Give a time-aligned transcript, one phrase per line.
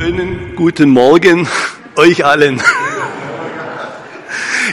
[0.00, 1.46] Einen guten Morgen
[1.94, 2.62] euch allen.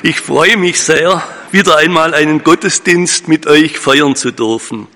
[0.01, 4.87] Ich freue mich sehr, wieder einmal einen Gottesdienst mit euch feiern zu dürfen.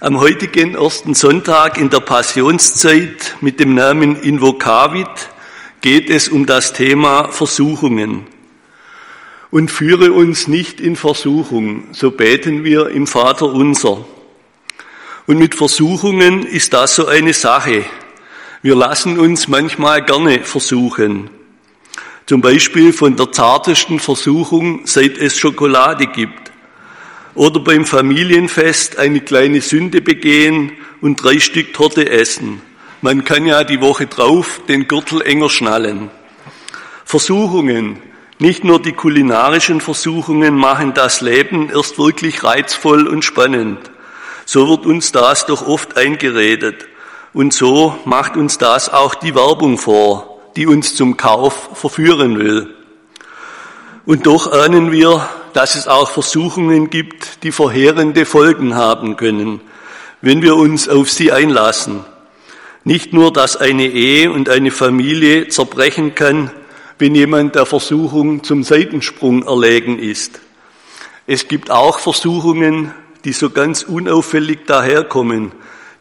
[0.00, 5.30] Am heutigen ersten Sonntag in der Passionszeit mit dem Namen Invocavit
[5.80, 8.26] geht es um das Thema Versuchungen.
[9.52, 14.04] Und führe uns nicht in Versuchung, so beten wir im Vater unser.
[15.28, 17.84] Und mit Versuchungen ist das so eine Sache.
[18.62, 21.30] Wir lassen uns manchmal gerne versuchen.
[22.26, 26.52] Zum Beispiel von der zartesten Versuchung, seit es Schokolade gibt.
[27.34, 32.60] Oder beim Familienfest eine kleine Sünde begehen und drei Stück Torte essen.
[33.00, 36.10] Man kann ja die Woche drauf den Gürtel enger schnallen.
[37.06, 38.02] Versuchungen,
[38.38, 43.90] nicht nur die kulinarischen Versuchungen machen das Leben erst wirklich reizvoll und spannend.
[44.44, 46.89] So wird uns das doch oft eingeredet.
[47.32, 52.74] Und so macht uns das auch die Werbung vor, die uns zum Kauf verführen will.
[54.04, 59.60] Und doch ahnen wir, dass es auch Versuchungen gibt, die verheerende Folgen haben können,
[60.20, 62.04] wenn wir uns auf sie einlassen.
[62.82, 66.50] Nicht nur, dass eine Ehe und eine Familie zerbrechen kann,
[66.98, 70.40] wenn jemand der Versuchung zum Seitensprung erlegen ist.
[71.26, 72.92] Es gibt auch Versuchungen,
[73.24, 75.52] die so ganz unauffällig daherkommen,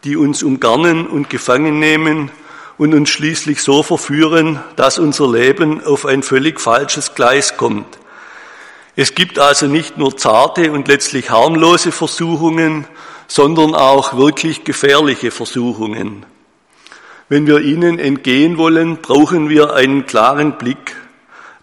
[0.03, 2.31] die uns umgarnen und gefangen nehmen
[2.77, 7.99] und uns schließlich so verführen, dass unser Leben auf ein völlig falsches Gleis kommt.
[8.95, 12.85] Es gibt also nicht nur zarte und letztlich harmlose Versuchungen,
[13.27, 16.25] sondern auch wirklich gefährliche Versuchungen.
[17.27, 20.95] Wenn wir ihnen entgehen wollen, brauchen wir einen klaren Blick.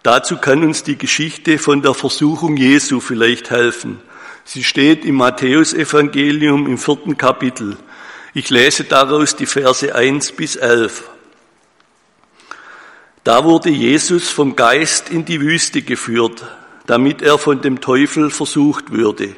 [0.01, 3.99] Dazu kann uns die Geschichte von der Versuchung Jesu vielleicht helfen.
[4.45, 7.77] Sie steht im Matthäusevangelium im vierten Kapitel.
[8.37, 11.09] Ich lese daraus die Verse 1 bis 11.
[13.23, 16.45] Da wurde Jesus vom Geist in die Wüste geführt,
[16.85, 19.35] damit er von dem Teufel versucht würde.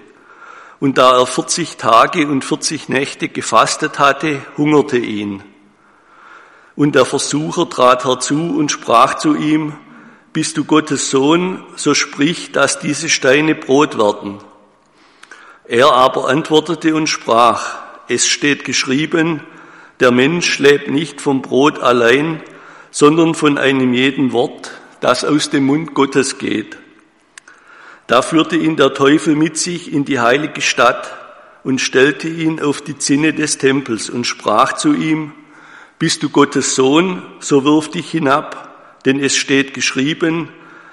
[0.81, 5.43] Und da er 40 Tage und 40 Nächte gefastet hatte, hungerte ihn.
[6.75, 9.77] Und der Versucher trat herzu und sprach zu ihm,
[10.33, 14.39] Bist du Gottes Sohn, so sprich, dass diese Steine Brot werden.
[15.63, 19.41] Er aber antwortete und sprach, es steht geschrieben,
[19.99, 22.41] der Mensch lebt nicht vom Brot allein,
[22.91, 26.77] sondern von einem jeden Wort, das aus dem Mund Gottes geht.
[28.07, 31.15] Da führte ihn der Teufel mit sich in die heilige Stadt
[31.63, 35.33] und stellte ihn auf die Zinne des Tempels und sprach zu ihm,
[35.99, 40.49] Bist du Gottes Sohn, so wirf dich hinab, denn es steht geschrieben,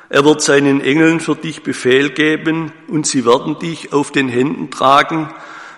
[0.08, 4.70] er wird seinen Engeln für dich Befehl geben und sie werden dich auf den Händen
[4.70, 5.32] tragen,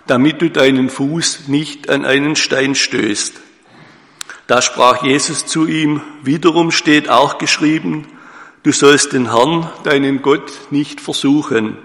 [0.08, 3.34] damit du deinen Fuß nicht an einen Stein stößt.
[4.48, 8.06] Da sprach Jesus zu ihm, wiederum steht auch geschrieben,
[8.62, 11.76] du sollst den Herrn, deinen Gott, nicht versuchen.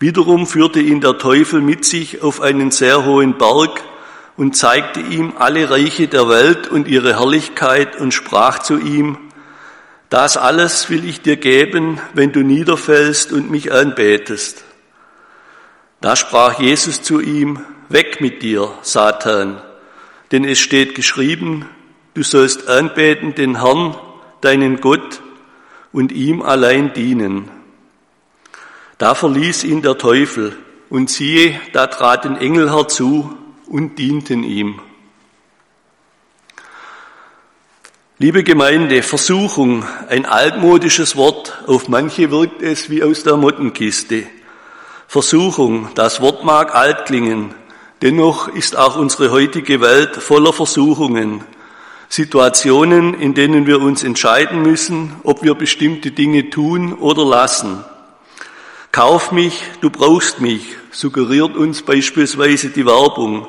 [0.00, 3.80] Wiederum führte ihn der Teufel mit sich auf einen sehr hohen Berg
[4.36, 9.16] und zeigte ihm alle Reiche der Welt und ihre Herrlichkeit und sprach zu ihm,
[10.10, 14.64] das alles will ich dir geben, wenn du niederfällst und mich anbetest.
[16.04, 19.62] Da sprach Jesus zu ihm, weg mit dir, Satan,
[20.32, 21.64] denn es steht geschrieben,
[22.12, 23.96] du sollst anbeten den Herrn,
[24.42, 25.22] deinen Gott,
[25.92, 27.50] und ihm allein dienen.
[28.98, 30.54] Da verließ ihn der Teufel,
[30.90, 33.34] und siehe, da traten Engel herzu
[33.66, 34.80] und dienten ihm.
[38.18, 44.26] Liebe Gemeinde, Versuchung, ein altmodisches Wort, auf manche wirkt es wie aus der Mottenkiste.
[45.06, 47.54] Versuchung, das Wort mag alt klingen,
[48.02, 51.44] dennoch ist auch unsere heutige Welt voller Versuchungen,
[52.08, 57.84] Situationen, in denen wir uns entscheiden müssen, ob wir bestimmte Dinge tun oder lassen.
[58.92, 63.48] Kauf mich, du brauchst mich, suggeriert uns beispielsweise die Werbung.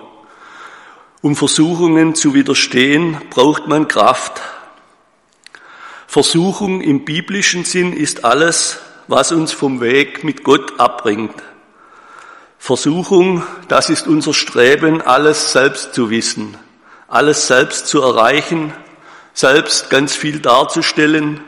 [1.22, 4.42] Um Versuchungen zu widerstehen, braucht man Kraft.
[6.08, 11.36] Versuchung im biblischen Sinn ist alles, was uns vom Weg mit Gott abbringt.
[12.58, 16.58] Versuchung, das ist unser Streben, alles selbst zu wissen,
[17.08, 18.74] alles selbst zu erreichen,
[19.34, 21.42] selbst ganz viel darzustellen.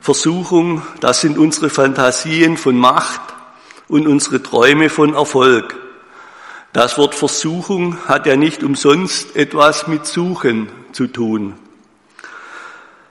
[0.00, 3.22] Versuchung, das sind unsere Fantasien von Macht
[3.88, 5.76] und unsere Träume von Erfolg.
[6.72, 11.54] Das Wort Versuchung hat ja nicht umsonst etwas mit Suchen zu tun.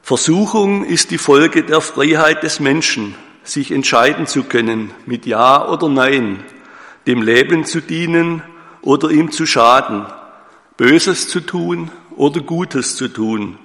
[0.03, 5.87] Versuchung ist die Folge der Freiheit des Menschen, sich entscheiden zu können mit Ja oder
[5.87, 6.43] Nein,
[7.07, 8.41] dem Leben zu dienen
[8.81, 10.05] oder ihm zu schaden,
[10.77, 13.57] Böses zu tun oder Gutes zu tun.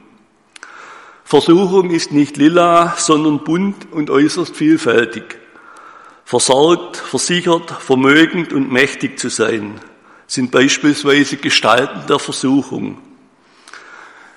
[1.24, 5.38] Versuchung ist nicht lila, sondern bunt und äußerst vielfältig.
[6.24, 9.80] Versorgt, versichert, vermögend und mächtig zu sein,
[10.26, 12.98] sind beispielsweise Gestalten der Versuchung.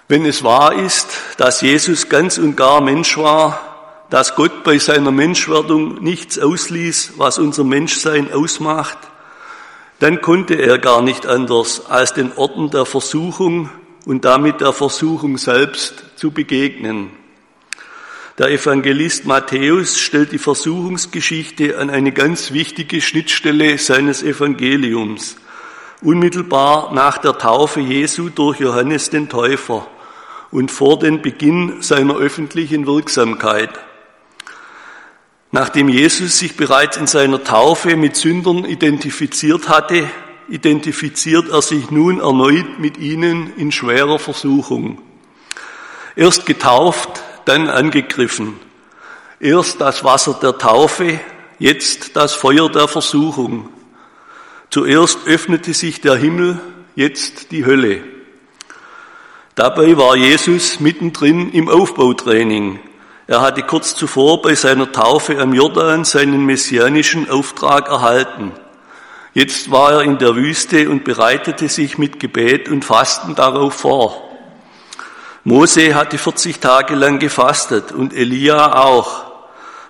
[0.08, 1.08] Wenn es wahr ist,
[1.38, 3.73] dass Jesus ganz und gar Mensch war,
[4.14, 9.00] dass Gott bei seiner Menschwerdung nichts ausließ, was unser Menschsein ausmacht,
[9.98, 13.72] dann konnte er gar nicht anders, als den Orten der Versuchung
[14.06, 17.10] und damit der Versuchung selbst zu begegnen.
[18.38, 25.38] Der Evangelist Matthäus stellt die Versuchungsgeschichte an eine ganz wichtige Schnittstelle seines Evangeliums,
[26.04, 29.88] unmittelbar nach der Taufe Jesu durch Johannes den Täufer
[30.52, 33.72] und vor den Beginn seiner öffentlichen Wirksamkeit.
[35.54, 40.10] Nachdem Jesus sich bereits in seiner Taufe mit Sündern identifiziert hatte,
[40.50, 45.00] identifiziert er sich nun erneut mit ihnen in schwerer Versuchung.
[46.16, 48.56] Erst getauft, dann angegriffen.
[49.40, 51.20] Erst das Wasser der Taufe,
[51.60, 53.70] jetzt das Feuer der Versuchung.
[54.72, 56.60] Zuerst öffnete sich der Himmel,
[56.96, 58.02] jetzt die Hölle.
[59.54, 62.80] Dabei war Jesus mittendrin im Aufbautraining.
[63.26, 68.52] Er hatte kurz zuvor bei seiner Taufe am Jordan seinen messianischen Auftrag erhalten.
[69.34, 74.30] Jetzt war er in der Wüste und bereitete sich mit Gebet und Fasten darauf vor.
[75.46, 79.32] Mose hatte 40 Tage lang gefastet und Elia auch.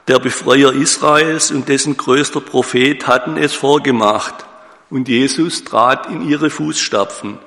[0.07, 4.45] Der Befreier Israels und dessen größter Prophet hatten es vorgemacht.
[4.89, 7.39] Und Jesus trat in ihre Fußstapfen.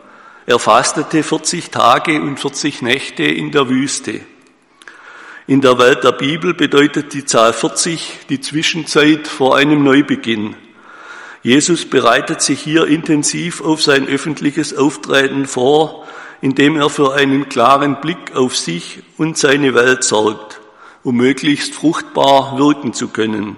[0.47, 4.21] Er fastete 40 Tage und 40 Nächte in der Wüste.
[5.49, 10.57] In der Welt der Bibel bedeutet die Zahl 40 die Zwischenzeit vor einem Neubeginn.
[11.41, 16.05] Jesus bereitet sich hier intensiv auf sein öffentliches Auftreten vor,
[16.41, 20.61] indem er für einen klaren Blick auf sich und seine Welt sorgt,
[21.05, 23.57] um möglichst fruchtbar wirken zu können.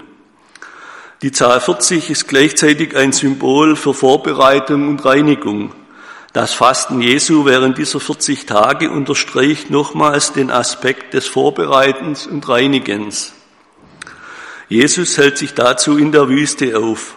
[1.23, 5.73] Die Zahl 40 ist gleichzeitig ein Symbol für Vorbereitung und Reinigung.
[6.35, 13.33] Das Fasten Jesu während dieser 40 Tage unterstreicht nochmals den Aspekt des Vorbereitens und Reinigens.
[14.69, 17.17] Jesus hält sich dazu in der Wüste auf.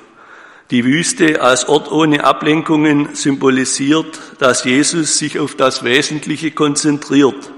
[0.70, 7.52] Die Wüste als Ort ohne Ablenkungen symbolisiert, dass Jesus sich auf das Wesentliche konzentriert,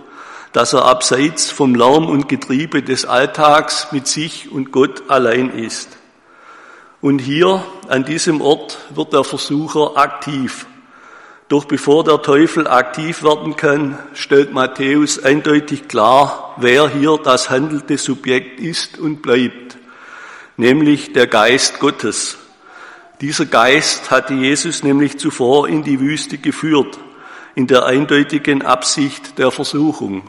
[0.53, 5.89] dass er abseits vom Lärm und Getriebe des Alltags mit sich und Gott allein ist.
[7.01, 10.65] Und hier, an diesem Ort, wird der Versucher aktiv.
[11.53, 17.99] Doch bevor der Teufel aktiv werden kann, stellt Matthäus eindeutig klar, wer hier das handelte
[17.99, 19.77] Subjekt ist und bleibt,
[20.57, 22.39] nämlich der Geist Gottes.
[23.21, 26.97] Dieser Geist hatte Jesus nämlich zuvor in die Wüste geführt,
[27.53, 30.23] in der eindeutigen Absicht der Versuchung.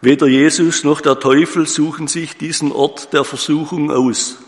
[0.00, 4.38] Weder Jesus noch der Teufel suchen sich diesen Ort der Versuchung aus.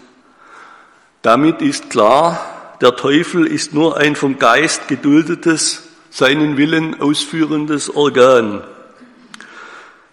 [1.21, 8.63] Damit ist klar, der Teufel ist nur ein vom Geist geduldetes, seinen Willen ausführendes Organ.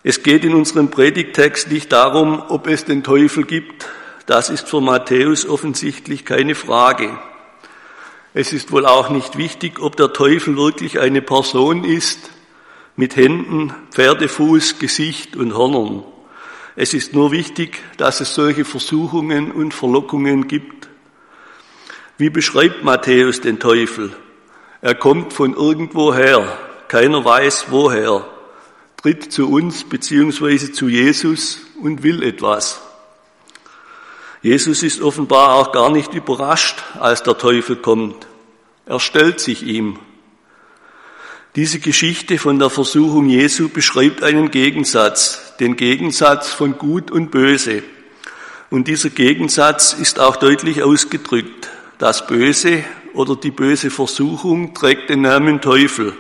[0.04, 3.88] Es geht in unserem Predigtext nicht darum, ob es den Teufel gibt,
[4.26, 7.18] das ist für Matthäus offensichtlich keine Frage.
[8.34, 12.30] Es ist wohl auch nicht wichtig, ob der Teufel wirklich eine Person ist,
[12.98, 16.04] mit Händen, Pferdefuß, Gesicht und Hörnern.
[16.76, 20.77] Es ist nur wichtig, dass es solche Versuchungen und Verlockungen gibt.
[22.18, 24.12] Wie beschreibt Matthäus den Teufel?
[24.82, 26.58] Er kommt von irgendwoher,
[26.88, 28.26] keiner weiß woher,
[28.98, 32.82] tritt zu uns beziehungsweise zu Jesus und will etwas.
[34.42, 38.28] Jesus ist offenbar auch gar nicht überrascht, als der Teufel kommt.
[38.88, 40.00] Er stellt sich ihm.
[41.56, 47.84] Diese Geschichte von der Versuchung Jesu beschreibt einen Gegensatz, den Gegensatz von Gut und Böse.
[48.70, 51.70] Und dieser Gegensatz ist auch deutlich ausgedrückt.
[51.98, 52.84] Das Böse
[53.16, 56.14] oder die böse Versuchung trägt den Namen Teufel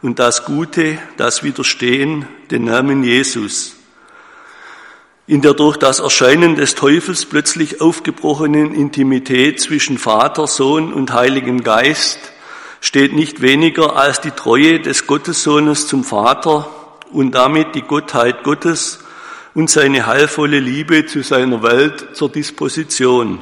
[0.00, 3.74] und das Gute, das Widerstehen, den Namen Jesus.
[5.26, 11.64] In der durch das Erscheinen des Teufels plötzlich aufgebrochenen Intimität zwischen Vater, Sohn und Heiligen
[11.64, 12.20] Geist
[12.80, 16.70] steht nicht weniger als die Treue des Gottessohnes zum Vater
[17.10, 19.00] und damit die Gottheit Gottes
[19.54, 23.40] und seine heilvolle Liebe zu seiner Welt zur Disposition.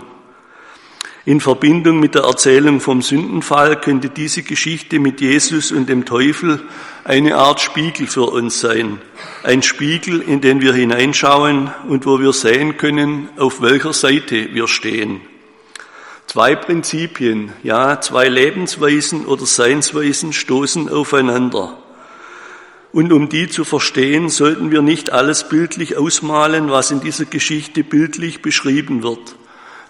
[1.26, 6.62] In Verbindung mit der Erzählung vom Sündenfall könnte diese Geschichte mit Jesus und dem Teufel
[7.02, 9.00] eine Art Spiegel für uns sein.
[9.43, 14.69] Ein Spiegel, in den wir hineinschauen und wo wir sehen können, auf welcher Seite wir
[14.69, 15.23] stehen.
[16.26, 21.78] Zwei Prinzipien, ja, zwei Lebensweisen oder Seinsweisen stoßen aufeinander.
[22.93, 27.83] Und um die zu verstehen, sollten wir nicht alles bildlich ausmalen, was in dieser Geschichte
[27.83, 29.37] bildlich beschrieben wird.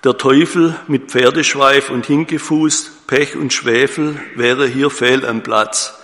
[0.04, 5.98] Der Teufel mit Pferdeschweif und Hinkefuß, Pech und Schwefel wäre hier fehl am Platz.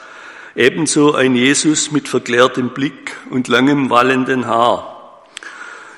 [0.57, 5.27] Ebenso ein Jesus mit verklärtem Blick und langem wallenden Haar.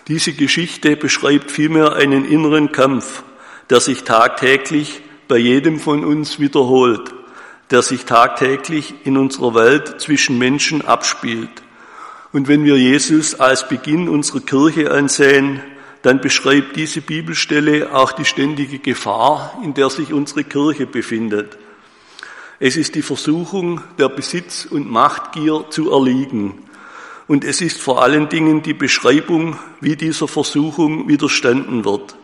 [0.08, 3.22] Diese Geschichte beschreibt vielmehr einen inneren Kampf,
[3.70, 7.14] der sich tagtäglich bei jedem von uns wiederholt,
[7.70, 11.62] der sich tagtäglich in unserer Welt zwischen Menschen abspielt.
[12.32, 15.62] Und wenn wir Jesus als Beginn unserer Kirche ansehen,
[16.02, 21.56] dann beschreibt diese Bibelstelle auch die ständige Gefahr, in der sich unsere Kirche befindet.
[22.58, 26.62] Es ist die Versuchung, der Besitz- und Machtgier zu erliegen.
[27.26, 32.16] Und es ist vor allen Dingen die Beschreibung, wie dieser Versuchung widerstanden wird.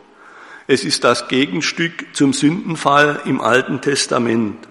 [0.66, 4.68] Es ist das Gegenstück zum Sündenfall im Alten Testament.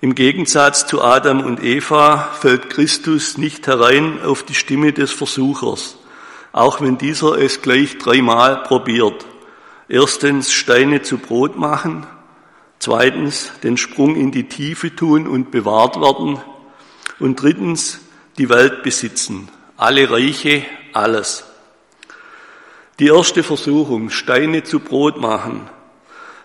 [0.00, 5.98] Im Gegensatz zu Adam und Eva fällt Christus nicht herein auf die Stimme des Versuchers,
[6.54, 9.26] auch wenn dieser es gleich dreimal probiert.
[9.88, 12.06] Erstens Steine zu Brot machen,
[12.84, 16.38] Zweitens den Sprung in die Tiefe tun und bewahrt werden.
[17.18, 18.00] Und drittens
[18.36, 19.48] die Welt besitzen.
[19.78, 21.44] Alle Reiche, alles.
[22.98, 25.70] Die erste Versuchung, Steine zu Brot machen.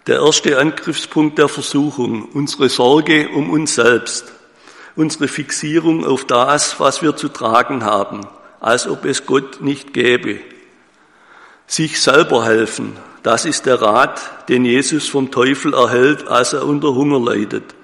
[0.07, 4.31] Der erste Angriffspunkt der Versuchung, unsere Sorge um uns selbst.
[4.95, 8.21] Unsere Fixierung auf das, was wir zu tragen haben,
[8.59, 10.39] als ob es Gott nicht gäbe.
[11.67, 16.95] Sich selber helfen, das ist der Rat, den Jesus vom Teufel erhält, als er unter
[16.95, 17.75] Hunger leidet.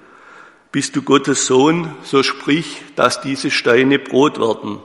[0.72, 4.78] Bist du Gottes Sohn, so sprich, dass diese Steine Brot werden.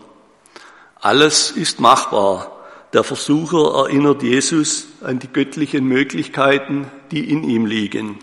[0.99, 2.51] Alles ist machbar.
[2.93, 8.19] Der Versucher erinnert Jesus an die göttlichen Möglichkeiten, die in ihm liegen.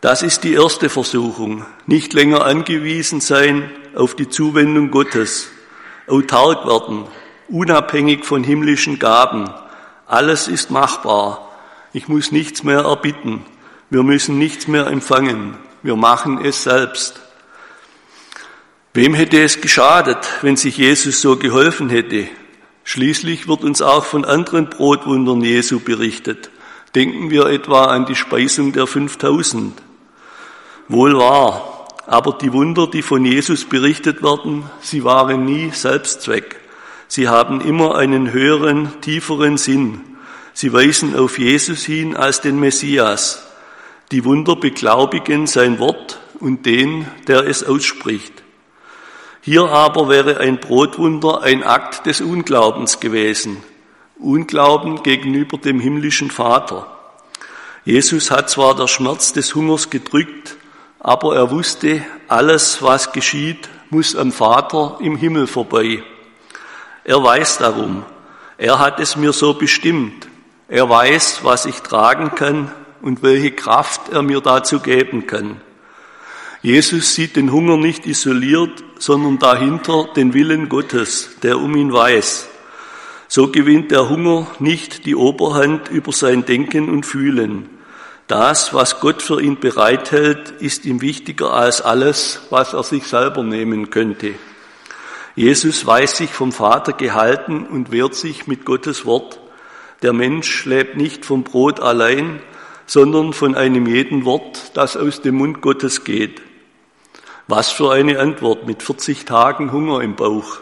[0.00, 1.64] Das ist die erste Versuchung.
[1.86, 5.48] Nicht länger angewiesen sein auf die Zuwendung Gottes.
[6.08, 7.04] Autark werden,
[7.48, 9.50] unabhängig von himmlischen Gaben,
[10.06, 11.48] alles ist machbar.
[11.92, 13.44] Ich muss nichts mehr erbitten.
[13.90, 15.56] Wir müssen nichts mehr empfangen.
[15.82, 17.20] Wir machen es selbst.
[18.94, 22.28] Wem hätte es geschadet, wenn sich Jesus so geholfen hätte?
[22.84, 26.50] Schließlich wird uns auch von anderen Brotwundern Jesu berichtet.
[26.94, 29.80] Denken wir etwa an die Speisung der 5000.
[30.88, 31.71] Wohl wahr,
[32.06, 36.56] aber die Wunder, die von Jesus berichtet werden, sie waren nie Selbstzweck.
[37.08, 40.00] Sie haben immer einen höheren, tieferen Sinn.
[40.54, 43.46] Sie weisen auf Jesus hin als den Messias.
[44.10, 48.42] Die Wunder beglaubigen sein Wort und den, der es ausspricht.
[49.40, 53.62] Hier aber wäre ein Brotwunder ein Akt des Unglaubens gewesen.
[54.18, 56.86] Unglauben gegenüber dem himmlischen Vater.
[57.84, 60.56] Jesus hat zwar der Schmerz des Hungers gedrückt,
[61.04, 66.00] aber er wusste, alles, was geschieht, muss am Vater im Himmel vorbei.
[67.02, 68.04] Er weiß darum.
[68.56, 70.28] Er hat es mir so bestimmt.
[70.68, 72.70] Er weiß, was ich tragen kann
[73.02, 75.60] und welche Kraft er mir dazu geben kann.
[76.62, 82.48] Jesus sieht den Hunger nicht isoliert, sondern dahinter den Willen Gottes, der um ihn weiß.
[83.26, 87.68] So gewinnt der Hunger nicht die Oberhand über sein Denken und Fühlen.
[88.32, 93.42] Das, was Gott für ihn bereithält, ist ihm wichtiger als alles, was er sich selber
[93.42, 94.32] nehmen könnte.
[95.36, 99.38] Jesus weiß sich vom Vater gehalten und wehrt sich mit Gottes Wort.
[100.00, 102.40] Der Mensch lebt nicht vom Brot allein,
[102.86, 106.40] sondern von einem jeden Wort, das aus dem Mund Gottes geht.
[107.48, 110.60] Was für eine Antwort mit 40 Tagen Hunger im Bauch.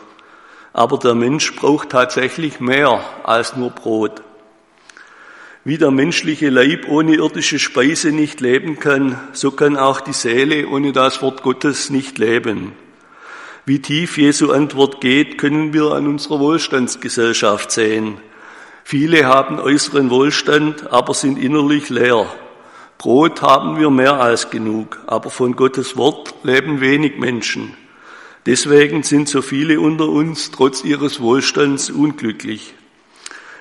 [0.72, 4.22] Aber der Mensch braucht tatsächlich mehr als nur Brot.
[5.70, 10.66] Wie der menschliche Leib ohne irdische Speise nicht leben kann, so kann auch die Seele
[10.66, 12.72] ohne das Wort Gottes nicht leben.
[13.66, 18.16] Wie tief Jesu Antwort geht, können wir an unserer Wohlstandsgesellschaft sehen.
[18.82, 22.26] Viele haben äußeren Wohlstand, aber sind innerlich leer.
[22.98, 27.76] Brot haben wir mehr als genug, aber von Gottes Wort leben wenig Menschen.
[28.44, 32.74] Deswegen sind so viele unter uns trotz ihres Wohlstands unglücklich.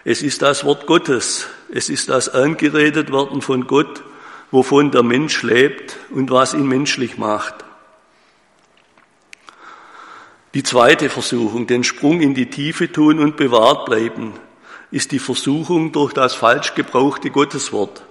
[0.05, 4.03] Es ist das Wort Gottes, es ist das angeredet werden von Gott,
[4.51, 7.55] wovon der Mensch lebt und was ihn menschlich macht.
[10.55, 14.33] Die zweite Versuchung, den Sprung in die Tiefe tun und bewahrt bleiben,
[14.89, 18.03] ist die Versuchung durch das falsch gebrauchte Gotteswort.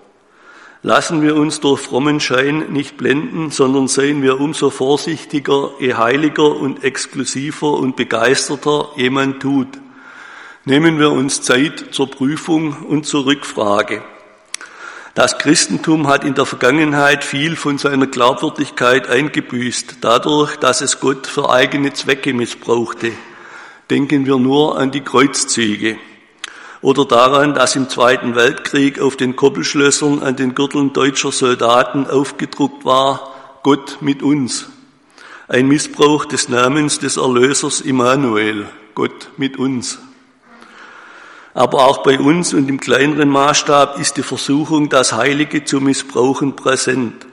[0.84, 6.54] Lassen wir uns durch frommen Schein nicht blenden, sondern seien wir umso vorsichtiger, je heiliger
[6.54, 9.66] und exklusiver und begeisterter jemand tut.
[10.68, 14.02] Nehmen wir uns Zeit zur Prüfung und zur Rückfrage.
[15.14, 21.26] Das Christentum hat in der Vergangenheit viel von seiner Glaubwürdigkeit eingebüßt, dadurch, dass es Gott
[21.26, 23.12] für eigene Zwecke missbrauchte.
[23.88, 25.96] Denken wir nur an die Kreuzzüge
[26.82, 32.84] oder daran, dass im Zweiten Weltkrieg auf den Koppelschlössern an den Gürteln deutscher Soldaten aufgedruckt
[32.84, 34.68] war, Gott mit uns.
[35.48, 39.98] Ein Missbrauch des Namens des Erlösers Immanuel, Gott mit uns.
[41.58, 46.54] Aber auch bei uns und im kleineren Maßstab ist die Versuchung, das Heilige zu missbrauchen,
[46.54, 47.26] präsent.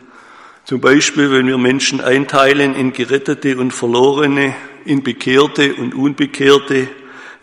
[0.63, 6.87] Zum Beispiel, wenn wir Menschen einteilen in Gerettete und Verlorene, in Bekehrte und Unbekehrte,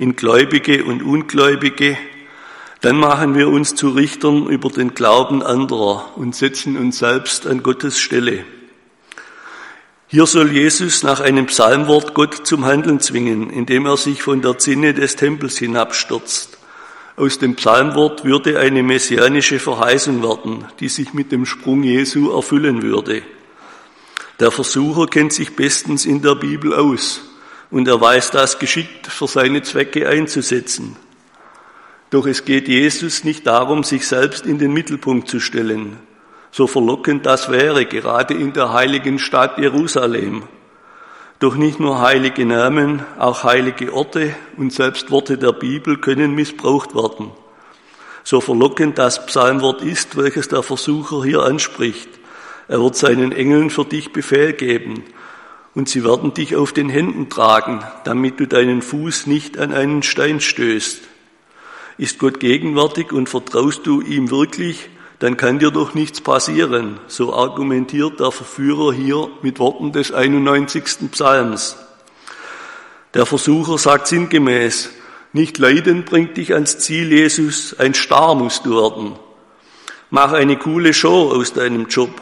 [0.01, 1.97] in Gläubige und Ungläubige,
[2.81, 7.62] dann machen wir uns zu Richtern über den Glauben anderer und setzen uns selbst an
[7.62, 8.45] Gottes Stelle.
[10.09, 14.59] Hier soll Jesus nach einem Psalmwort Gott zum Handeln zwingen, indem er sich von der
[14.59, 16.59] Zinne des Tempels hinabstürzt.
[17.16, 22.83] Aus dem Psalmwort würde eine messianische Verheißung werden, die sich mit dem Sprung Jesu erfüllen
[22.83, 23.23] würde.
[24.40, 27.21] Der Versucher kennt sich bestens in der Bibel aus
[27.71, 30.97] und er weiß das geschickt für seine Zwecke einzusetzen.
[32.11, 35.99] Doch es geht Jesus nicht darum, sich selbst in den Mittelpunkt zu stellen,
[36.50, 40.45] so verlockend das wäre, gerade in der heiligen Stadt Jerusalem.
[41.43, 46.95] Doch nicht nur heilige Namen, auch heilige Orte und selbst Worte der Bibel können missbraucht
[46.95, 47.33] werden.
[48.23, 52.09] So verlockend das Psalmwort ist, welches der Versucher hier anspricht.
[52.69, 55.03] Er wird seinen Engeln für dich Befehl geben
[55.75, 60.05] und sie werden dich auf den Händen tragen, damit du deinen Fuß nicht an einen
[60.05, 61.03] Stein stößt.
[61.99, 64.91] Ist Gott gegenwärtig und vertraust du ihm wirklich,
[65.23, 66.99] dann kann dir doch nichts passieren.
[67.07, 71.12] So argumentiert der Verführer hier mit Worten des 91.
[71.12, 71.76] Psalms.
[73.14, 74.91] Der Versucher sagt sinngemäß,
[75.33, 79.12] nicht leiden bringt dich ans Ziel, Jesus, ein Star musst du werden.
[80.11, 82.21] Mach eine coole Show aus deinem Job.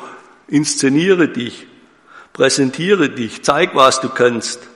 [0.48, 1.66] Inszeniere dich.
[2.34, 3.42] Präsentiere dich.
[3.42, 4.68] Zeig, was du kannst.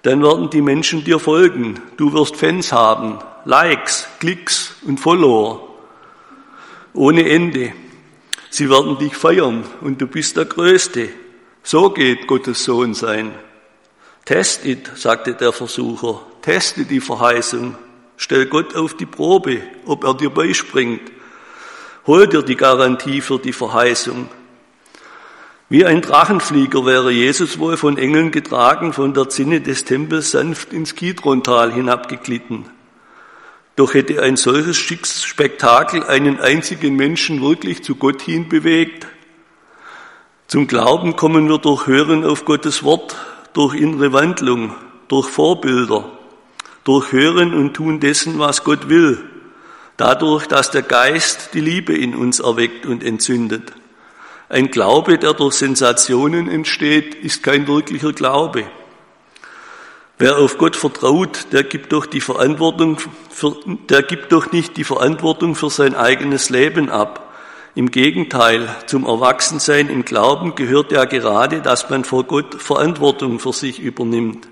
[0.00, 1.82] Dann werden die Menschen dir folgen.
[1.98, 5.65] Du wirst Fans haben, Likes, Klicks und Follower
[6.96, 7.72] ohne Ende.
[8.50, 11.08] Sie werden dich feiern und du bist der Größte.
[11.62, 13.32] So geht Gottes Sohn sein.
[14.24, 16.22] Test it, sagte der Versucher.
[16.42, 17.76] Teste die Verheißung.
[18.16, 21.12] Stell Gott auf die Probe, ob er dir beispringt.
[22.06, 24.28] Hol dir die Garantie für die Verheißung.
[25.68, 30.72] Wie ein Drachenflieger wäre Jesus wohl von Engeln getragen, von der Zinne des Tempels sanft
[30.72, 32.75] ins Kidrontal hinabgeglitten.
[33.76, 39.06] Doch hätte ein solches Spektakel einen einzigen Menschen wirklich zu Gott hin bewegt?
[40.46, 43.16] Zum Glauben kommen wir durch Hören auf Gottes Wort,
[43.52, 44.74] durch innere Wandlung,
[45.08, 46.10] durch Vorbilder,
[46.84, 49.22] durch Hören und Tun dessen, was Gott will,
[49.98, 53.72] dadurch, dass der Geist die Liebe in uns erweckt und entzündet.
[54.48, 58.64] Ein Glaube, der durch Sensationen entsteht, ist kein wirklicher Glaube.
[60.18, 62.96] Wer auf Gott vertraut, der gibt doch die Verantwortung,
[63.28, 63.54] für,
[63.90, 67.34] der gibt doch nicht die Verantwortung für sein eigenes Leben ab.
[67.74, 73.52] Im Gegenteil, zum Erwachsensein im Glauben gehört ja gerade, dass man vor Gott Verantwortung für
[73.52, 74.48] sich übernimmt.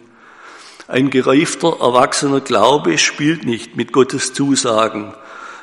[0.87, 5.15] Ein gereifter, erwachsener Glaube spielt nicht mit Gottes Zusagen,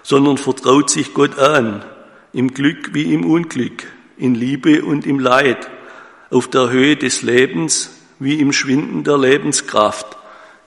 [0.01, 1.85] sondern vertraut sich Gott an,
[2.33, 3.83] im Glück wie im Unglück,
[4.17, 5.69] in Liebe und im Leid,
[6.31, 10.05] auf der Höhe des Lebens wie im Schwinden der Lebenskraft,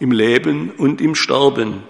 [0.00, 1.84] im Leben und im Sterben.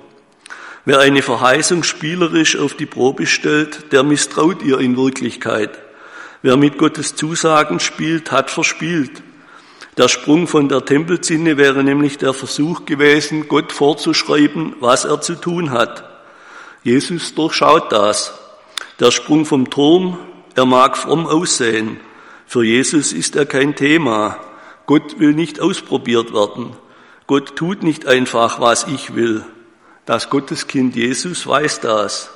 [0.85, 5.71] Wer eine Verheißung spielerisch auf die Probe stellt, der misstraut ihr in Wirklichkeit.
[6.43, 9.23] Wer mit Gottes Zusagen spielt, hat verspielt.
[9.97, 15.35] Der Sprung von der Tempelzinne wäre nämlich der Versuch gewesen, Gott vorzuschreiben, was er zu
[15.35, 16.05] tun hat.
[16.83, 18.39] Jesus durchschaut das.
[19.01, 20.19] Der Sprung vom Turm,
[20.55, 22.01] er mag fromm aussehen.
[22.47, 24.39] Für Jesus ist er kein Thema.
[24.87, 26.77] Gott will nicht ausprobiert werden.
[27.27, 29.45] Gott tut nicht einfach, was ich will.
[30.05, 32.31] Das Gotteskind Jesus weiß das.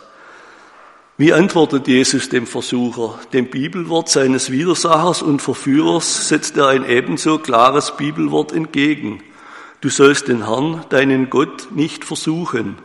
[1.18, 3.18] Wie antwortet Jesus dem Versucher?
[3.32, 9.22] Dem Bibelwort seines Widersachers und Verführers setzt er ein ebenso klares Bibelwort entgegen.
[9.80, 12.78] Du sollst den Herrn, deinen Gott, nicht versuchen.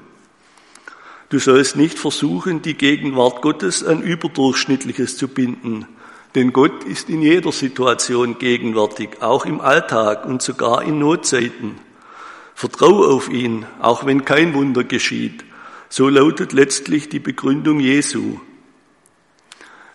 [1.30, 5.88] Du sollst nicht versuchen, die Gegenwart Gottes an Überdurchschnittliches zu binden.
[6.36, 11.80] Denn Gott ist in jeder Situation gegenwärtig, auch im Alltag und sogar in Notzeiten.
[12.56, 15.44] Vertrau auf ihn, auch wenn kein Wunder geschieht.
[15.90, 18.40] So lautet letztlich die Begründung Jesu.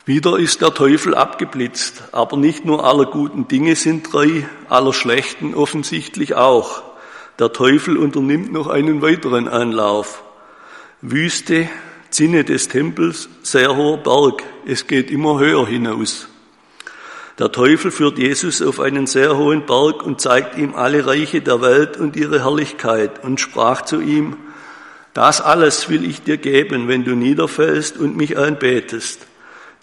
[0.06, 5.54] Wieder ist der Teufel abgeblitzt, aber nicht nur aller guten Dinge sind drei, aller schlechten
[5.54, 6.82] offensichtlich auch.
[7.38, 10.22] Der Teufel unternimmt noch einen weiteren Anlauf.
[11.02, 11.68] Wüste,
[12.10, 14.42] Zinne des Tempels, sehr hoher Berg.
[14.66, 16.28] Es geht immer höher hinaus.
[17.38, 21.60] Der Teufel führt Jesus auf einen sehr hohen Berg und zeigt ihm alle Reiche der
[21.60, 24.36] Welt und ihre Herrlichkeit und sprach zu ihm,
[25.14, 29.26] das alles will ich dir geben, wenn du niederfällst und mich anbetest.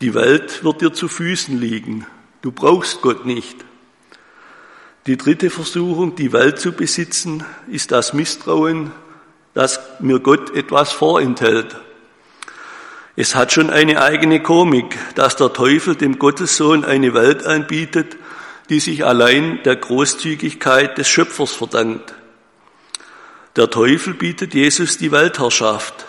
[0.01, 2.05] Die Welt wird dir zu Füßen liegen.
[2.41, 3.57] Du brauchst Gott nicht.
[5.07, 8.91] Die dritte Versuchung, die Welt zu besitzen, ist das Misstrauen,
[9.53, 11.75] dass mir Gott etwas vorenthält.
[13.15, 18.17] Es hat schon eine eigene Komik, dass der Teufel dem Gottessohn eine Welt anbietet,
[18.69, 22.13] die sich allein der Großzügigkeit des Schöpfers verdankt.
[23.55, 26.05] Der Teufel bietet Jesus die Weltherrschaft.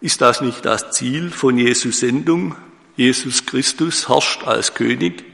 [0.00, 2.54] Ist das nicht das Ziel von Jesus Sendung?
[2.94, 5.24] Jesus Christus herrscht als König.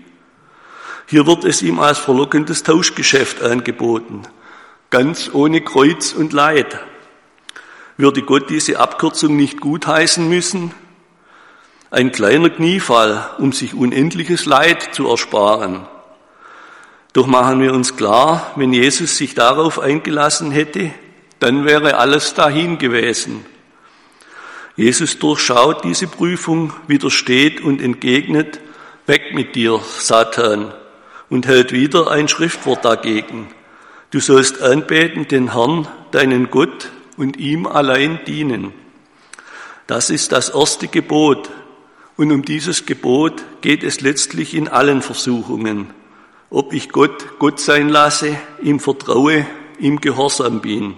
[1.07, 4.23] Hier wird es ihm als verlockendes Tauschgeschäft angeboten,
[4.89, 6.79] ganz ohne Kreuz und Leid.
[7.99, 10.73] Würde Gott diese Abkürzung nicht gutheißen müssen?
[11.91, 15.85] Ein kleiner Kniefall, um sich unendliches Leid zu ersparen.
[17.13, 20.93] Doch machen wir uns klar, wenn Jesus sich darauf eingelassen hätte,
[21.41, 23.45] dann wäre alles dahin gewesen.
[24.77, 28.61] Jesus durchschaut diese Prüfung, widersteht und entgegnet,
[29.07, 30.73] weg mit dir, Satan,
[31.31, 33.49] und hält wieder ein Schriftwort dagegen.
[34.13, 38.73] Du sollst anbeten den Herrn, deinen Gott, und ihm allein dienen.
[39.87, 41.51] Das ist das erste Gebot.
[42.17, 45.91] Und um dieses Gebot geht es letztlich in allen Versuchungen.
[46.51, 49.47] Ob ich Gott Gott sein lasse, ihm vertraue,
[49.79, 50.95] ihm gehorsam bin.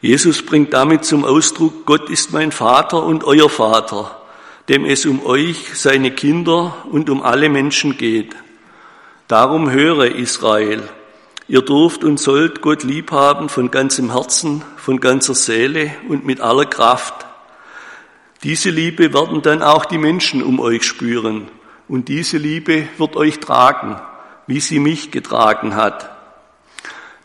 [0.00, 4.20] Jesus bringt damit zum Ausdruck, Gott ist mein Vater und euer Vater,
[4.68, 8.34] dem es um euch, seine Kinder und um alle Menschen geht.
[9.28, 10.82] Darum höre Israel,
[11.46, 16.40] Ihr dürft und sollt Gott lieb haben von ganzem Herzen, von ganzer Seele und mit
[16.40, 17.26] aller Kraft.
[18.42, 21.48] Diese Liebe werden dann auch die Menschen um euch spüren
[21.86, 24.00] und diese Liebe wird euch tragen,
[24.46, 26.10] wie sie mich getragen hat.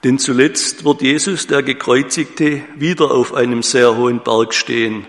[0.03, 5.07] Denn zuletzt wird Jesus, der Gekreuzigte, wieder auf einem sehr hohen Berg stehen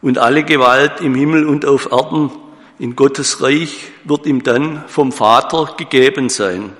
[0.00, 2.30] und alle Gewalt im Himmel und auf Erden
[2.78, 6.72] in Gottes Reich wird ihm dann vom Vater gegeben sein.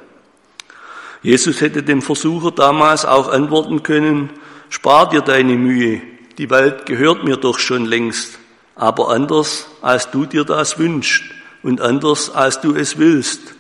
[1.23, 4.31] Jesus hätte dem Versucher damals auch antworten können,
[4.69, 6.01] spar dir deine Mühe,
[6.39, 8.39] die Welt gehört mir doch schon längst,
[8.75, 11.25] aber anders, als du dir das wünschst
[11.63, 13.55] und anders, als du es willst.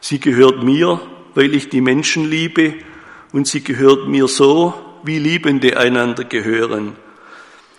[0.00, 1.00] Sie gehört mir,
[1.34, 2.74] weil ich die Menschen liebe
[3.32, 6.96] und sie gehört mir so, wie Liebende einander gehören.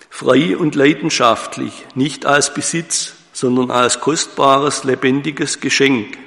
[0.10, 6.18] Frei und leidenschaftlich, nicht als Besitz, sondern als kostbares, lebendiges Geschenk.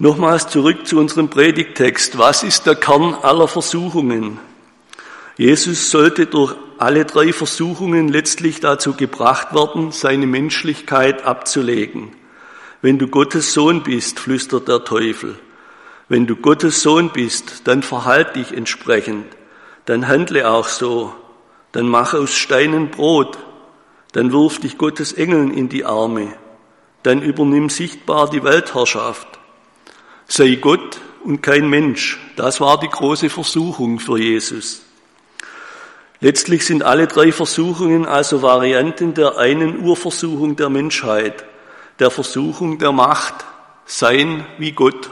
[0.00, 2.18] Nochmals zurück zu unserem Predigtext.
[2.18, 4.38] Was ist der Kern aller Versuchungen?
[5.36, 12.12] Jesus sollte durch alle drei Versuchungen letztlich dazu gebracht werden, seine Menschlichkeit abzulegen.
[12.80, 15.36] Wenn du Gottes Sohn bist, flüstert der Teufel.
[16.08, 19.26] Wenn du Gottes Sohn bist, dann verhalt dich entsprechend.
[19.86, 21.12] Dann handle auch so.
[21.72, 23.36] Dann mach aus Steinen Brot.
[24.12, 26.34] Dann wirf dich Gottes Engeln in die Arme.
[27.02, 29.37] Dann übernimm sichtbar die Weltherrschaft
[30.28, 32.20] sei Gott und kein Mensch.
[32.36, 34.82] Das war die große Versuchung für Jesus.
[36.20, 41.44] Letztlich sind alle drei Versuchungen also Varianten der einen Urversuchung der Menschheit,
[41.98, 43.34] der Versuchung der Macht,
[43.86, 45.10] sein wie Gott.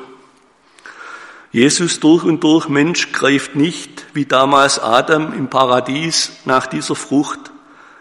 [1.53, 7.53] Jesus durch und durch Mensch greift nicht, wie damals Adam im Paradies, nach dieser Frucht.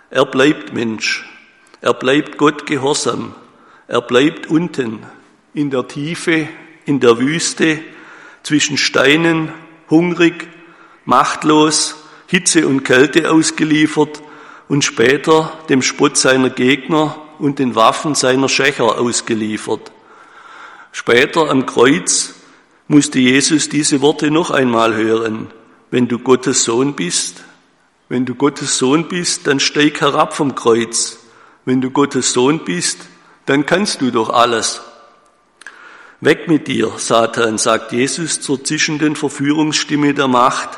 [0.09, 1.29] Er bleibt Mensch.
[1.79, 3.35] Er bleibt Gott gehorsam.
[3.87, 5.05] Er bleibt unten
[5.53, 6.49] in der Tiefe
[6.85, 7.79] in der Wüste
[8.43, 9.51] zwischen Steinen,
[9.89, 10.47] hungrig,
[11.05, 11.95] machtlos,
[12.27, 14.21] Hitze und Kälte ausgeliefert
[14.67, 19.91] und später dem Spott seiner Gegner und den Waffen seiner Schächer ausgeliefert.
[20.91, 22.35] Später am Kreuz
[22.87, 25.47] musste Jesus diese Worte noch einmal hören.
[25.91, 27.43] Wenn du Gottes Sohn bist,
[28.09, 31.19] wenn du Gottes Sohn bist, dann steig herab vom Kreuz.
[31.65, 32.99] Wenn du Gottes Sohn bist,
[33.45, 34.81] dann kannst du doch alles.
[36.21, 40.69] Weg mit dir, Satan, sagt Jesus zur zischenden Verführungsstimme der Macht.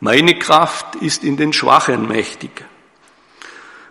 [0.00, 2.64] Meine Kraft ist in den Schwachen mächtig.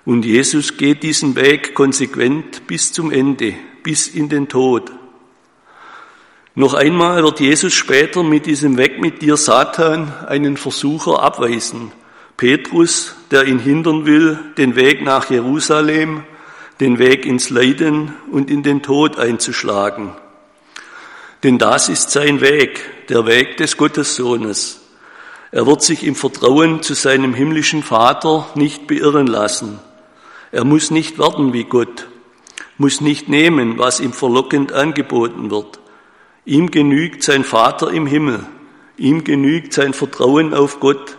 [0.05, 4.91] Und Jesus geht diesen Weg konsequent bis zum Ende, bis in den Tod.
[6.53, 11.91] Noch einmal wird Jesus später mit diesem Weg mit dir, Satan, einen Versucher abweisen.
[12.37, 16.23] Petrus, der ihn hindern will, den Weg nach Jerusalem,
[16.79, 20.11] den Weg ins Leiden und in den Tod einzuschlagen.
[21.43, 24.81] Denn das ist sein Weg, der Weg des Gottessohnes.
[25.51, 29.79] Er wird sich im Vertrauen zu seinem himmlischen Vater nicht beirren lassen.
[30.51, 32.07] Er muss nicht werden wie Gott,
[32.77, 35.79] muss nicht nehmen, was ihm verlockend angeboten wird.
[36.45, 38.45] Ihm genügt sein Vater im Himmel.
[38.97, 41.17] Ihm genügt sein Vertrauen auf Gott,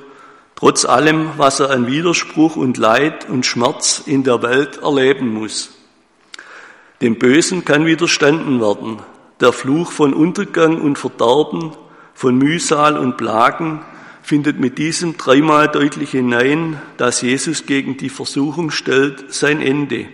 [0.54, 5.70] trotz allem, was er an Widerspruch und Leid und Schmerz in der Welt erleben muss.
[7.00, 9.00] Dem Bösen kann widerstanden werden.
[9.42, 11.72] Der Fluch von Untergang und Verderben,
[12.14, 13.81] von Mühsal und Plagen
[14.22, 20.07] findet mit diesem dreimal deutliche Nein, das Jesus gegen die Versuchung stellt, sein Ende.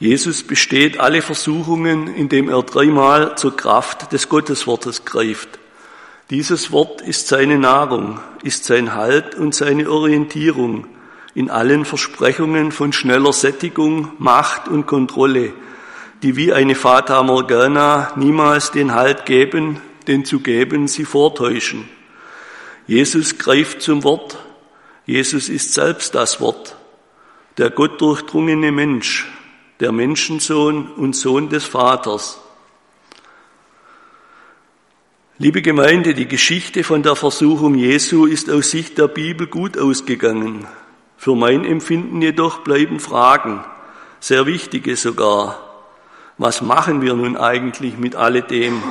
[0.00, 5.60] Jesus besteht alle Versuchungen, indem er dreimal zur Kraft des Gotteswortes greift.
[6.28, 10.88] Dieses Wort ist seine Nahrung, ist sein Halt und seine Orientierung
[11.34, 15.52] in allen Versprechungen von schneller Sättigung, Macht und Kontrolle,
[16.22, 21.88] die wie eine Fata Morgana niemals den Halt geben, denn zu geben sie vortäuschen.
[22.86, 24.38] Jesus greift zum Wort.
[25.04, 26.76] Jesus ist selbst das Wort,
[27.58, 29.28] der gottdurchdrungene Mensch,
[29.80, 32.38] der Menschensohn und Sohn des Vaters.
[35.38, 40.68] Liebe Gemeinde, die Geschichte von der Versuchung Jesu ist aus Sicht der Bibel gut ausgegangen.
[41.16, 43.64] Für mein Empfinden jedoch bleiben Fragen,
[44.20, 45.71] sehr wichtige sogar.
[46.38, 48.82] Was machen wir nun eigentlich mit alledem?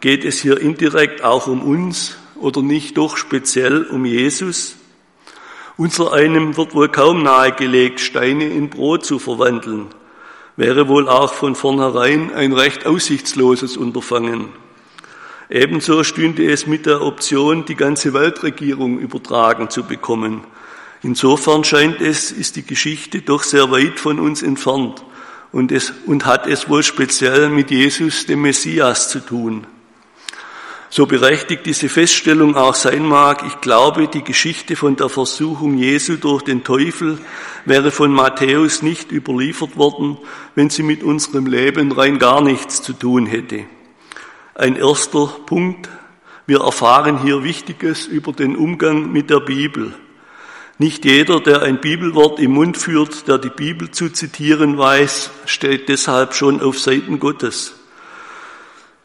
[0.00, 4.76] Geht es hier indirekt auch um uns oder nicht doch speziell um Jesus?
[5.76, 9.88] Unser einem wird wohl kaum nahegelegt, Steine in Brot zu verwandeln.
[10.56, 14.48] Wäre wohl auch von vornherein ein recht aussichtsloses Unterfangen.
[15.50, 20.44] Ebenso stünde es mit der Option, die ganze Weltregierung übertragen zu bekommen.
[21.02, 25.04] Insofern scheint es, ist die Geschichte doch sehr weit von uns entfernt
[25.52, 29.66] und, es, und hat es wohl speziell mit Jesus, dem Messias, zu tun.
[30.94, 36.16] So berechtigt diese Feststellung auch sein mag, ich glaube, die Geschichte von der Versuchung Jesu
[36.16, 37.18] durch den Teufel
[37.64, 40.18] wäre von Matthäus nicht überliefert worden,
[40.54, 43.64] wenn sie mit unserem Leben rein gar nichts zu tun hätte.
[44.54, 45.88] Ein erster Punkt.
[46.46, 49.94] Wir erfahren hier Wichtiges über den Umgang mit der Bibel.
[50.82, 55.88] Nicht jeder, der ein Bibelwort im Mund führt, der die Bibel zu zitieren weiß, steht
[55.88, 57.74] deshalb schon auf Seiten Gottes.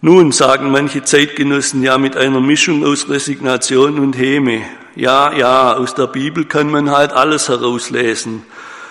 [0.02, 4.64] Nun sagen manche Zeitgenossen ja mit einer Mischung aus Resignation und Häme.
[4.96, 8.42] Ja, ja, aus der Bibel kann man halt alles herauslesen.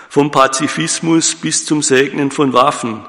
[0.07, 3.01] Vom Pazifismus bis zum Segnen von Waffen,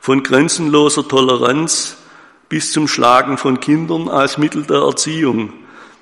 [0.00, 1.96] von grenzenloser Toleranz
[2.48, 5.52] bis zum Schlagen von Kindern als Mittel der Erziehung,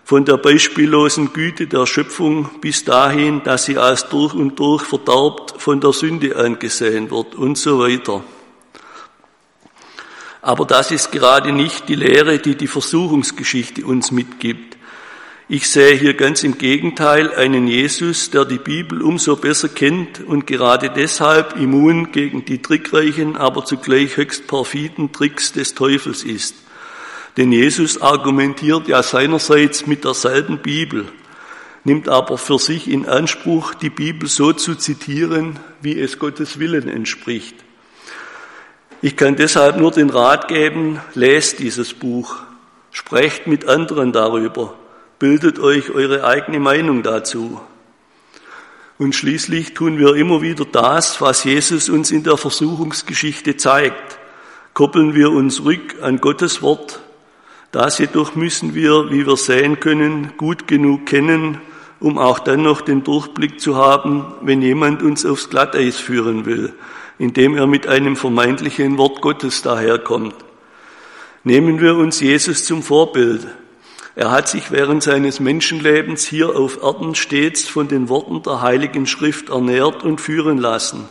[0.05, 5.55] von der beispiellosen Güte der Schöpfung bis dahin, dass sie als durch und durch verderbt
[5.57, 8.23] von der Sünde angesehen wird und so weiter.
[10.43, 14.77] Aber das ist gerade nicht die Lehre, die die Versuchungsgeschichte uns mitgibt.
[15.49, 20.47] Ich sehe hier ganz im Gegenteil einen Jesus, der die Bibel umso besser kennt und
[20.47, 26.63] gerade deshalb immun gegen die trickreichen, aber zugleich höchst perfiden Tricks des Teufels ist.
[27.37, 31.07] Denn Jesus argumentiert ja seinerseits mit derselben Bibel,
[31.83, 36.88] nimmt aber für sich in Anspruch, die Bibel so zu zitieren, wie es Gottes Willen
[36.88, 37.57] entspricht.
[39.03, 42.37] Ich kann deshalb nur den Rat geben, lest dieses Buch,
[42.90, 44.75] sprecht mit anderen darüber,
[45.18, 47.61] bildet euch eure eigene Meinung dazu.
[48.97, 54.18] Und schließlich tun wir immer wieder das, was Jesus uns in der Versuchungsgeschichte zeigt.
[54.73, 57.04] Koppeln wir uns rück an Gottes Wort.
[57.74, 61.60] Das jedoch müssen wir, wie wir sehen können, gut genug kennen,
[61.98, 66.72] um auch dann noch den Durchblick zu haben, wenn jemand uns aufs Glatteis führen will,
[67.18, 70.37] indem er mit einem vermeintlichen Wort Gottes daherkommt.
[71.42, 73.44] Nehmen wir uns Jesus zum Vorbild.
[74.14, 79.08] Er hat sich während seines Menschenlebens hier auf Erden stets von den Worten der Heiligen
[79.08, 81.08] Schrift ernährt und führen lassen.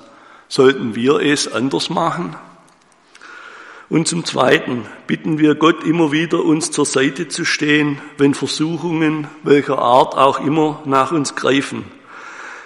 [0.48, 2.38] Sollten wir es anders machen?
[3.94, 9.28] Und zum Zweiten bitten wir Gott immer wieder, uns zur Seite zu stehen, wenn Versuchungen
[9.44, 11.86] welcher Art auch immer nach uns greifen.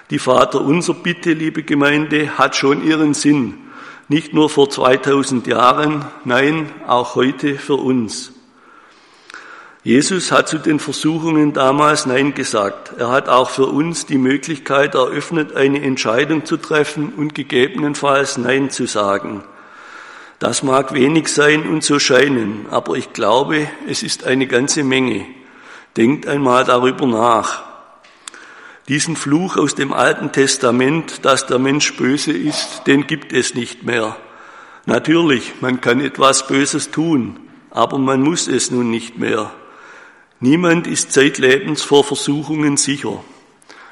[0.10, 3.56] Die Vater unser Bitte, liebe Gemeinde, hat schon ihren Sinn.
[4.08, 8.32] Nicht nur vor 2000 Jahren, nein, auch heute für uns.
[9.84, 12.94] Jesus hat zu den Versuchungen damals Nein gesagt.
[12.98, 18.70] Er hat auch für uns die Möglichkeit eröffnet, eine Entscheidung zu treffen und gegebenenfalls Nein
[18.70, 19.44] zu sagen.
[20.40, 25.26] Das mag wenig sein und so scheinen, aber ich glaube, es ist eine ganze Menge.
[25.96, 27.64] Denkt einmal darüber nach.
[28.88, 33.84] Diesen Fluch aus dem Alten Testament, dass der Mensch böse ist, den gibt es nicht
[33.84, 34.16] mehr.
[34.86, 37.40] Natürlich, man kann etwas Böses tun,
[37.72, 39.52] aber man muss es nun nicht mehr.
[40.40, 43.24] Niemand ist zeitlebens vor Versuchungen sicher.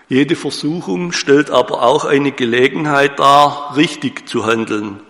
[0.07, 5.01] Jede Versuchung stellt aber auch eine Gelegenheit dar, richtig zu handeln.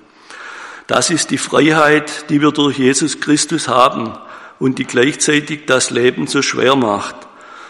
[0.87, 4.13] Das ist die Freiheit, die wir durch Jesus Christus haben
[4.59, 7.15] und die gleichzeitig das Leben so schwer macht.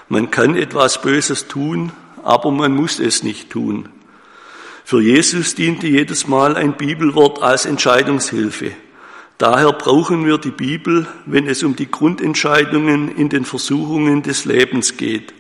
[0.10, 1.92] Man kann etwas Böses tun,
[2.24, 3.90] aber man muss es nicht tun.
[4.84, 8.72] Für Jesus diente jedes Mal ein Bibelwort als Entscheidungshilfe.
[9.38, 14.96] Daher brauchen wir die Bibel, wenn es um die Grundentscheidungen in den Versuchungen des Lebens
[14.96, 15.34] geht.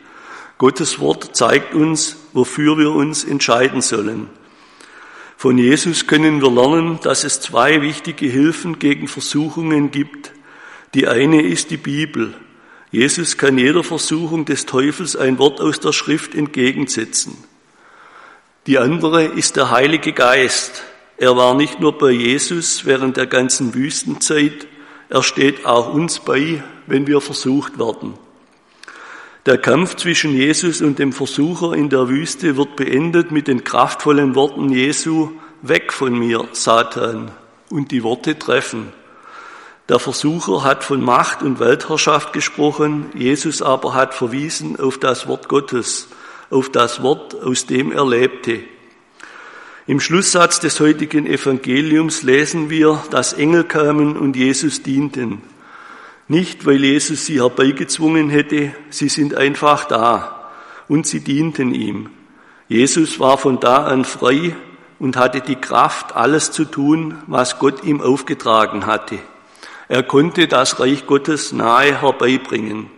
[0.57, 4.29] Gottes Wort zeigt uns, wofür wir uns entscheiden sollen.
[5.45, 10.31] Von Jesus können wir lernen, dass es zwei wichtige Hilfen gegen Versuchungen gibt.
[10.95, 12.33] Die eine ist die Bibel.
[12.89, 17.37] Jesus kann jeder Versuchung des Teufels ein Wort aus der Schrift entgegensetzen.
[18.65, 20.81] Die andere ist der Heilige Geist.
[21.17, 24.65] Er war nicht nur bei Jesus während der ganzen Wüstenzeit,
[25.09, 28.15] er steht auch uns bei, wenn wir versucht werden.
[29.45, 34.33] Der Kampf zwischen Jesus und dem Versucher in der Wüste wird beendet mit den kraftvollen
[34.33, 37.29] Worten Jesu, weg von mir, Satan,
[37.69, 38.91] und die Worte treffen.
[39.87, 45.47] Der Versucher hat von Macht und Weltherrschaft gesprochen, Jesus aber hat verwiesen auf das Wort
[45.47, 46.07] Gottes,
[46.49, 48.61] auf das Wort, aus dem er lebte.
[49.85, 55.43] Im Schlusssatz des heutigen Evangeliums lesen wir, dass Engel kamen und Jesus dienten.
[56.27, 60.49] Nicht, weil Jesus sie herbeigezwungen hätte, sie sind einfach da
[60.87, 62.09] und sie dienten ihm.
[62.67, 64.55] Jesus war von da an frei
[64.97, 69.19] und hatte die Kraft, alles zu tun, was Gott ihm aufgetragen hatte.
[69.87, 72.89] Er konnte das Reich Gottes nahe herbeibringen.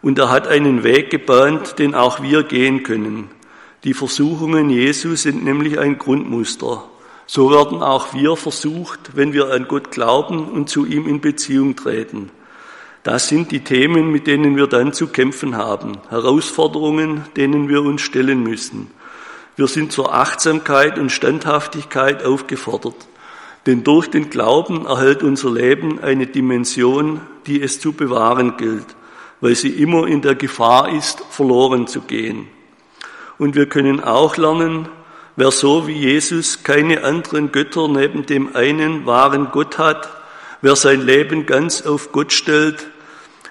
[0.00, 3.28] Und er hat einen Weg gebahnt, den auch wir gehen können.
[3.84, 6.84] Die Versuchungen Jesu sind nämlich ein Grundmuster.
[7.26, 11.74] So werden auch wir versucht, wenn wir an Gott glauben und zu ihm in Beziehung
[11.74, 12.30] treten.
[13.02, 18.00] Das sind die Themen, mit denen wir dann zu kämpfen haben, Herausforderungen, denen wir uns
[18.00, 18.90] stellen müssen.
[19.56, 22.96] Wir sind zur Achtsamkeit und Standhaftigkeit aufgefordert,
[23.66, 28.86] denn durch den Glauben erhält unser Leben eine Dimension, die es zu bewahren gilt,
[29.40, 32.48] weil sie immer in der Gefahr ist, verloren zu gehen.
[33.38, 34.88] Und wir können auch lernen,
[35.36, 40.08] wer so wie Jesus keine anderen Götter neben dem einen wahren Gott hat,
[40.62, 42.86] wer sein Leben ganz auf Gott stellt,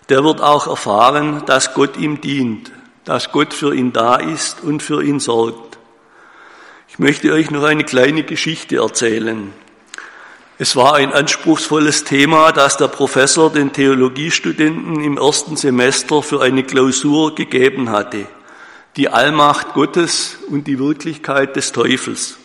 [0.09, 2.71] der wird auch erfahren, dass Gott ihm dient,
[3.05, 5.77] dass Gott für ihn da ist und für ihn sorgt.
[6.87, 9.51] Ich möchte euch noch eine kleine Geschichte erzählen.
[10.59, 16.63] Es war ein anspruchsvolles Thema, das der Professor den Theologiestudenten im ersten Semester für eine
[16.63, 18.27] Klausur gegeben hatte
[18.95, 22.37] die Allmacht Gottes und die Wirklichkeit des Teufels.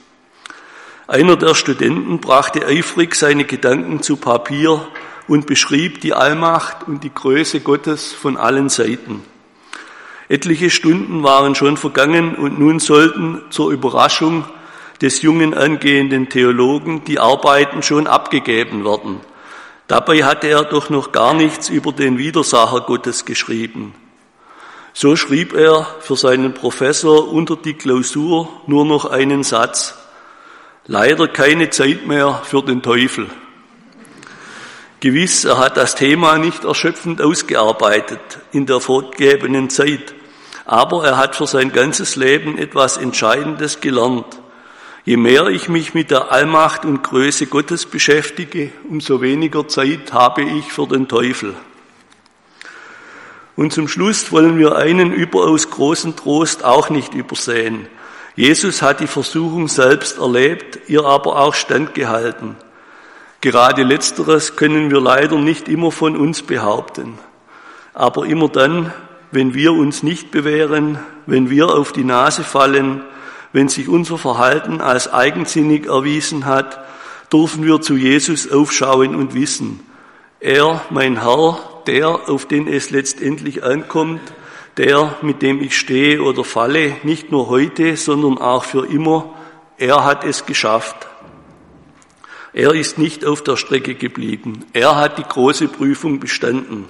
[1.07, 4.87] Einer der Studenten brachte eifrig seine Gedanken zu Papier
[5.27, 9.23] und beschrieb die Allmacht und die Größe Gottes von allen Seiten.
[10.31, 14.45] Etliche Stunden waren schon vergangen und nun sollten zur Überraschung
[15.03, 19.21] des jungen angehenden Theologen die Arbeiten schon abgegeben werden.
[19.87, 23.95] Dabei hatte er doch noch gar nichts über den Widersacher Gottes geschrieben.
[25.01, 29.97] So schrieb er für seinen Professor unter die Klausur nur noch einen Satz.
[30.89, 33.29] Leider keine Zeit mehr für den Teufel.
[34.99, 38.19] Gewiss, er hat das Thema nicht erschöpfend ausgearbeitet
[38.51, 40.15] in der fortgegebenen Zeit,
[40.65, 44.41] aber er hat für sein ganzes Leben etwas Entscheidendes gelernt.
[45.05, 50.43] Je mehr ich mich mit der Allmacht und Größe Gottes beschäftige, umso weniger Zeit habe
[50.43, 51.55] ich für den Teufel.
[53.59, 57.89] Und zum Schluss wollen wir einen überaus großen Trost auch nicht übersehen.
[58.37, 62.55] Jesus hat die Versuchung selbst erlebt, ihr aber auch standgehalten.
[63.41, 67.19] Gerade letzteres können wir leider nicht immer von uns behaupten.
[67.95, 68.93] Aber immer dann,
[69.33, 73.03] wenn wir uns nicht bewähren, wenn wir auf die Nase fallen,
[73.53, 76.79] wenn sich unser Verhalten als eigensinnig erwiesen hat,
[77.33, 79.81] dürfen wir zu Jesus aufschauen und wissen,
[80.41, 84.21] er, mein Herr, der, auf den es letztendlich ankommt,
[84.77, 89.35] der, mit dem ich stehe oder falle, nicht nur heute, sondern auch für immer,
[89.77, 91.09] er hat es geschafft.
[92.53, 94.65] Er ist nicht auf der Strecke geblieben.
[94.73, 96.87] Er hat die große Prüfung bestanden.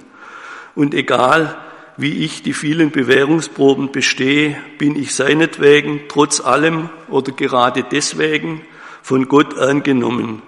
[0.75, 1.57] Und egal,
[1.97, 8.61] wie ich die vielen Bewährungsproben bestehe, bin ich seinetwegen trotz allem oder gerade deswegen
[9.01, 10.41] von Gott angenommen.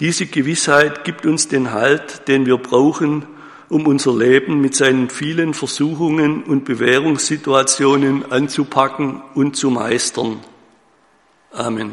[0.00, 3.26] Diese Gewissheit gibt uns den Halt, den wir brauchen,
[3.68, 10.40] um unser Leben mit seinen vielen Versuchungen und Bewährungssituationen anzupacken und zu meistern.
[11.52, 11.88] Amen.